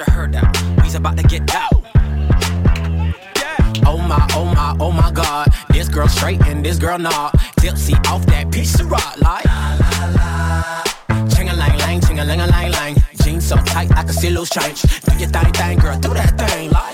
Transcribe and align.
Mr. 0.00 0.12
Heard 0.12 0.36
out. 0.36 0.82
We's 0.82 0.94
about 0.94 1.16
to 1.18 1.22
get 1.24 1.54
out. 1.54 1.72
Oh 3.86 3.98
my, 3.98 4.26
oh 4.34 4.44
my, 4.44 4.76
oh 4.80 4.92
my 4.92 5.10
god. 5.10 5.48
This 5.70 5.88
girl 5.88 6.08
straight 6.08 6.40
and 6.46 6.64
this 6.64 6.78
girl 6.78 6.98
not. 6.98 7.34
Tipsy 7.58 7.94
off 8.08 8.24
that 8.26 8.50
piece 8.50 8.78
of 8.80 8.90
rock 8.90 9.16
like. 9.20 9.44
Ching 11.34 11.48
a 11.48 11.54
lang 11.54 11.78
lang, 11.78 12.00
ching 12.00 12.20
a 12.20 12.24
lang 12.24 12.40
a 12.40 12.46
lang 12.46 12.70
lang. 12.72 12.96
Jeans 13.22 13.46
so 13.46 13.56
tight 13.56 13.90
I 13.92 14.02
can 14.02 14.12
see 14.12 14.30
loose 14.30 14.50
change. 14.50 14.82
Do 14.82 15.16
your 15.18 15.28
thing, 15.28 15.52
thing, 15.52 15.78
girl, 15.78 15.98
do 15.98 16.14
that 16.14 16.38
thing 16.38 16.70
like. 16.70 16.89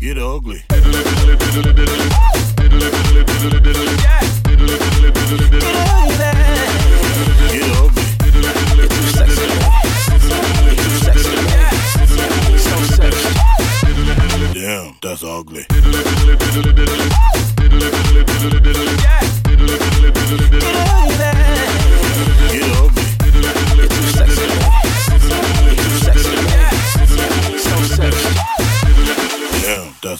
Get 0.00 0.16
ugly. 0.16 0.62
Damn, 14.54 14.94
that's 15.02 15.24
ugly. 15.24 15.66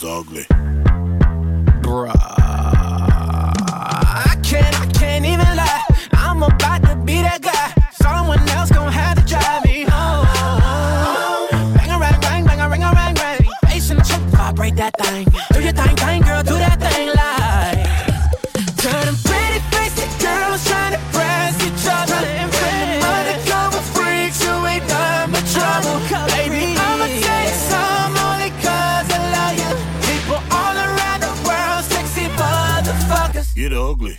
Damn, 0.00 0.10
ugly. 0.10 0.47
Ugly. 33.98 34.18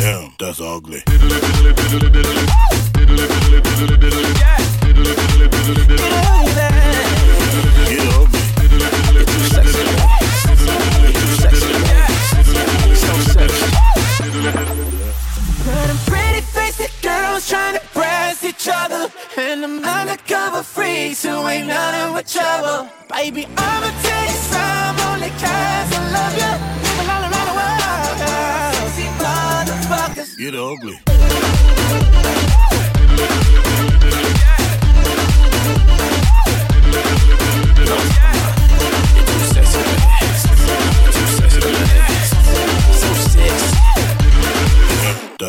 Damn, 0.00 0.32
that's 0.38 0.60
ugly. 0.60 1.59
Them 15.64 15.96
pretty 16.06 16.40
basic 16.54 16.90
girls 17.02 17.48
trying 17.48 17.74
to 17.74 17.80
press 17.92 18.42
each 18.44 18.68
other. 18.72 19.12
And 19.36 19.62
them 19.62 19.84
undercover 19.84 20.62
freaks 20.62 21.22
who 21.24 21.46
ain't 21.46 21.68
nothing 21.68 22.14
but 22.14 22.26
trouble. 22.26 22.88
Baby, 23.08 23.46
I'ma 23.56 23.90
tell 24.02 24.24
you 24.24 24.38
some 24.52 24.96
only 25.12 25.30
cause 25.30 25.90
I 25.92 26.00
love 26.16 26.34
you. 26.42 26.52
People 26.82 27.10
all 27.10 27.22
around 27.28 27.46
the 27.50 27.56
world, 27.60 28.16
girl. 28.20 28.72
Sexy 28.72 29.06
motherfuckers. 29.20 30.30
Get 30.38 30.54
ugly. 30.54 30.98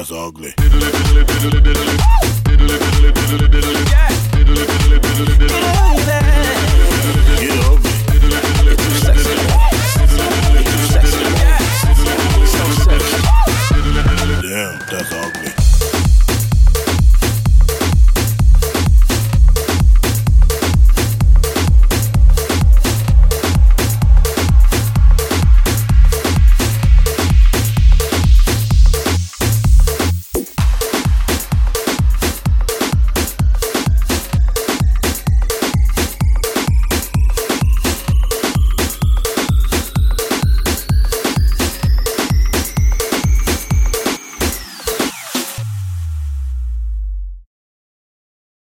that's 0.01 0.11
ugly. 0.11 1.60